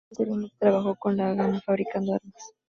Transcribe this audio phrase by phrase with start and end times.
[0.09, 2.55] Posteriormente trabajó con la Haganá fabricando armas.